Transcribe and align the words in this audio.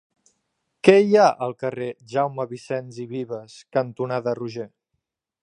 Què 0.87 0.95
hi 1.01 1.11
ha 1.19 1.25
al 1.47 1.53
carrer 1.63 1.89
Jaume 2.15 2.47
Vicens 2.55 2.99
i 3.05 3.07
Vives 3.13 3.61
cantonada 3.79 4.35
Roger? 4.43 4.69